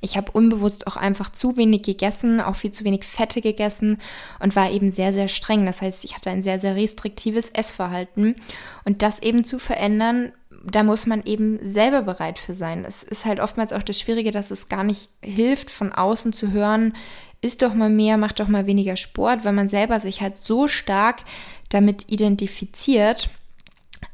Ich 0.00 0.16
habe 0.16 0.32
unbewusst 0.32 0.86
auch 0.86 0.96
einfach 0.96 1.30
zu 1.30 1.56
wenig 1.56 1.82
gegessen, 1.82 2.40
auch 2.40 2.56
viel 2.56 2.70
zu 2.70 2.84
wenig 2.84 3.04
Fette 3.04 3.40
gegessen 3.40 3.98
und 4.38 4.54
war 4.54 4.70
eben 4.70 4.90
sehr, 4.90 5.12
sehr 5.12 5.28
streng. 5.28 5.66
Das 5.66 5.82
heißt, 5.82 6.04
ich 6.04 6.14
hatte 6.14 6.30
ein 6.30 6.42
sehr, 6.42 6.60
sehr 6.60 6.76
restriktives 6.76 7.50
Essverhalten. 7.50 8.36
Und 8.84 9.02
das 9.02 9.20
eben 9.20 9.44
zu 9.44 9.58
verändern, 9.58 10.32
da 10.64 10.82
muss 10.82 11.06
man 11.06 11.24
eben 11.24 11.58
selber 11.62 12.02
bereit 12.02 12.38
für 12.38 12.54
sein. 12.54 12.84
Es 12.86 13.02
ist 13.02 13.24
halt 13.24 13.40
oftmals 13.40 13.72
auch 13.72 13.82
das 13.82 13.98
Schwierige, 13.98 14.30
dass 14.30 14.50
es 14.50 14.68
gar 14.68 14.84
nicht 14.84 15.08
hilft, 15.22 15.70
von 15.70 15.92
außen 15.92 16.32
zu 16.32 16.52
hören, 16.52 16.94
isst 17.40 17.62
doch 17.62 17.74
mal 17.74 17.90
mehr, 17.90 18.16
mach 18.18 18.32
doch 18.32 18.48
mal 18.48 18.66
weniger 18.66 18.96
Sport, 18.96 19.44
weil 19.44 19.52
man 19.52 19.68
selber 19.68 20.00
sich 20.00 20.20
halt 20.20 20.36
so 20.36 20.66
stark 20.68 21.22
damit 21.70 22.10
identifiziert 22.10 23.30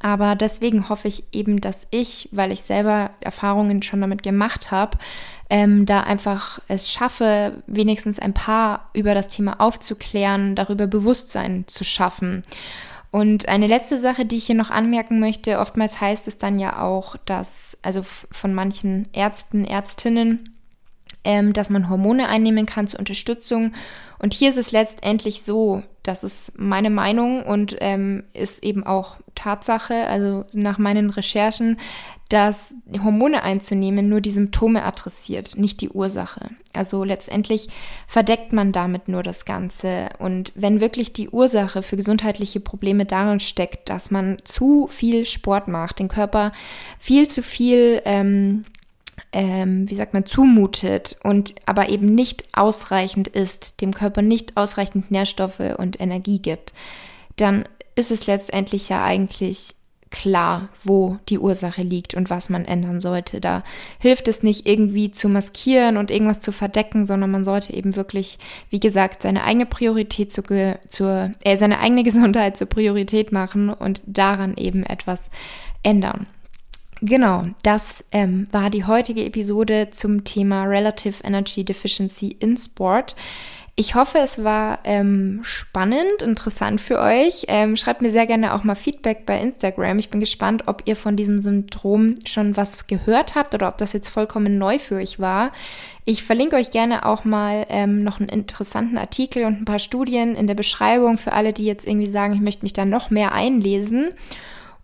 aber 0.04 0.36
deswegen 0.36 0.88
hoffe 0.88 1.08
ich 1.08 1.24
eben, 1.32 1.60
dass 1.60 1.86
ich, 1.90 2.28
weil 2.32 2.52
ich 2.52 2.62
selber 2.62 3.10
Erfahrungen 3.20 3.82
schon 3.82 4.00
damit 4.00 4.22
gemacht 4.22 4.70
habe, 4.70 4.98
ähm, 5.50 5.86
da 5.86 6.00
einfach 6.00 6.60
es 6.68 6.90
schaffe, 6.90 7.62
wenigstens 7.66 8.18
ein 8.18 8.34
paar 8.34 8.90
über 8.95 9.14
das 9.14 9.28
Thema 9.28 9.60
aufzuklären, 9.60 10.54
darüber 10.54 10.86
Bewusstsein 10.86 11.64
zu 11.66 11.84
schaffen. 11.84 12.42
Und 13.10 13.49
eine 13.49 13.69
letzte 13.69 13.99
Sache, 13.99 14.25
die 14.25 14.38
ich 14.38 14.47
hier 14.47 14.56
noch 14.56 14.71
anmerken 14.71 15.21
möchte, 15.21 15.60
oftmals 15.60 16.00
heißt 16.00 16.26
es 16.26 16.36
dann 16.36 16.58
ja 16.58 16.82
auch, 16.82 17.14
dass, 17.26 17.78
also 17.82 18.02
von 18.02 18.54
manchen 18.54 19.08
Ärzten, 19.12 19.64
Ärztinnen, 19.64 20.50
ähm, 21.23 21.52
dass 21.52 21.71
man 21.71 21.88
Hormone 21.88 22.28
einnehmen 22.28 22.66
kann 22.66 22.88
zur 22.88 22.99
Unterstützung. 22.99 23.73
Und 24.19 24.34
hier 24.34 24.50
ist 24.50 24.58
es 24.58 24.73
letztendlich 24.73 25.42
so, 25.42 25.82
das 26.02 26.25
ist 26.25 26.58
meine 26.58 26.90
Meinung 26.90 27.45
und 27.45 27.76
ähm, 27.80 28.25
ist 28.32 28.64
eben 28.64 28.84
auch 28.84 29.16
Tatsache, 29.34 30.06
also 30.08 30.45
nach 30.52 30.78
meinen 30.78 31.10
Recherchen, 31.10 31.78
dass 32.28 32.75
Hormone 33.02 33.43
einzunehmen 33.43 34.08
nur 34.08 34.21
die 34.21 34.30
Symptome 34.30 34.82
adressiert, 34.84 35.56
nicht 35.56 35.80
die 35.80 35.91
Ursache. 35.91 36.50
Also 36.73 37.04
letztendlich 37.04 37.69
verdeckt 38.06 38.52
man 38.52 38.73
damit 38.73 39.08
nur 39.08 39.23
das 39.23 39.45
Ganze. 39.45 40.08
Und 40.19 40.52
wenn 40.54 40.80
wirklich 40.80 41.13
die 41.13 41.28
Ursache 41.28 41.82
für 41.82 41.97
gesundheitliche 41.97 42.60
Probleme 42.60 43.04
darin 43.04 43.41
steckt, 43.41 43.89
dass 43.89 44.10
man 44.10 44.39
zu 44.45 44.89
viel 44.89 45.26
Sport 45.26 45.69
macht, 45.69 45.99
den 45.99 46.08
Körper 46.08 46.52
viel 46.99 47.28
zu 47.28 47.43
viel 47.43 48.00
ähm, 48.04 48.65
ähm, 49.32 49.91
wie 49.91 49.95
sagt 49.95 50.15
man, 50.15 50.26
zumutet 50.26 51.17
und 51.25 51.54
aber 51.67 51.89
eben 51.89 52.15
nicht 52.15 52.45
ausreichend 52.52 53.28
ist, 53.28 53.80
dem 53.80 53.93
Körper 53.93 54.23
nicht 54.23 54.56
ausreichend 54.56 55.10
Nährstoffe 55.10 55.75
und 55.76 56.00
Energie 56.00 56.39
gibt, 56.39 56.73
dann 57.37 57.65
ist 57.97 58.10
es 58.10 58.26
letztendlich 58.26 58.89
ja 58.89 59.04
eigentlich 59.04 59.75
klar, 60.14 60.68
wo 60.84 61.16
die 61.28 61.40
Ursache 61.40 61.82
liegt 61.82 62.14
und 62.14 62.30
was 62.30 62.48
man 62.48 62.64
ändern 62.64 63.00
sollte. 63.00 63.40
Da 63.40 63.64
hilft 63.98 64.28
es 64.28 64.44
nicht 64.44 64.64
irgendwie 64.64 65.10
zu 65.10 65.28
maskieren 65.28 65.96
und 65.96 66.08
irgendwas 66.08 66.38
zu 66.38 66.52
verdecken, 66.52 67.04
sondern 67.04 67.32
man 67.32 67.42
sollte 67.42 67.74
eben 67.74 67.96
wirklich, 67.96 68.38
wie 68.70 68.78
gesagt, 68.78 69.22
seine 69.22 69.42
eigene 69.42 69.66
Priorität 69.66 70.32
zu, 70.32 70.42
zur, 70.86 71.32
äh, 71.42 71.56
seine 71.56 71.80
eigene 71.80 72.02
Gesundheit 72.04 72.56
zur 72.56 72.68
Priorität 72.68 73.32
machen 73.32 73.70
und 73.70 74.02
daran 74.06 74.56
eben 74.56 74.84
etwas 74.84 75.30
ändern. 75.82 76.28
Genau, 77.00 77.46
das 77.64 78.04
ähm, 78.12 78.46
war 78.52 78.70
die 78.70 78.84
heutige 78.84 79.24
Episode 79.24 79.88
zum 79.90 80.22
Thema 80.22 80.62
Relative 80.62 81.24
Energy 81.24 81.64
Deficiency 81.64 82.28
in 82.38 82.56
Sport. 82.56 83.16
Ich 83.76 83.97
hoffe, 83.97 84.19
es 84.19 84.45
war 84.45 84.78
ähm, 84.84 85.41
spannend, 85.43 86.23
interessant 86.23 86.80
für 86.80 87.00
euch. 87.00 87.47
Ähm, 87.49 87.76
schreibt 87.76 88.02
mir 88.02 88.13
sehr 88.13 88.28
gerne 88.28 88.54
auch 88.54 88.63
mal 88.63 88.76
Feedback 88.76 89.26
bei 89.26 89.41
Instagram. 89.41 89.99
Ich 89.99 90.10
bin 90.10 90.21
gespannt, 90.21 90.65
ob 90.67 90.82
ihr 90.84 90.95
von 90.95 91.17
diesem 91.17 91.43
Syndrom 91.43 92.15
schon 92.25 92.56
was 92.56 92.87
gehört 92.87 93.34
habt 93.34 93.52
oder 93.52 93.67
ob 93.67 93.78
das 93.78 93.93
jetzt 93.93 94.10
vollkommen 94.10 94.58
neu 94.58 94.78
für 94.78 94.95
euch 94.95 95.19
war. 95.19 95.50
Ich 96.04 96.23
verlinke 96.23 96.54
euch 96.54 96.71
gerne 96.71 97.04
auch 97.04 97.25
mal 97.25 97.67
ähm, 97.69 98.04
noch 98.04 98.21
einen 98.21 98.28
interessanten 98.28 98.97
Artikel 98.97 99.45
und 99.45 99.63
ein 99.63 99.65
paar 99.65 99.80
Studien 99.80 100.37
in 100.37 100.47
der 100.47 100.54
Beschreibung 100.54 101.19
für 101.19 101.32
alle, 101.32 101.52
die 101.52 101.65
jetzt 101.65 101.84
irgendwie 101.84 102.06
sagen, 102.06 102.34
ich 102.34 102.41
möchte 102.41 102.63
mich 102.63 102.75
da 102.75 102.84
noch 102.84 103.10
mehr 103.10 103.32
einlesen. 103.32 104.10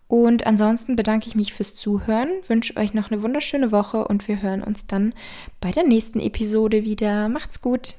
Und 0.09 0.45
ansonsten 0.45 0.97
bedanke 0.97 1.29
ich 1.29 1.35
mich 1.35 1.53
fürs 1.53 1.75
Zuhören, 1.75 2.27
wünsche 2.49 2.75
euch 2.75 2.93
noch 2.93 3.09
eine 3.09 3.23
wunderschöne 3.23 3.71
Woche 3.71 4.05
und 4.05 4.27
wir 4.27 4.41
hören 4.41 4.61
uns 4.61 4.85
dann 4.85 5.13
bei 5.61 5.71
der 5.71 5.83
nächsten 5.85 6.19
Episode 6.19 6.83
wieder. 6.83 7.29
Macht's 7.29 7.61
gut! 7.61 7.95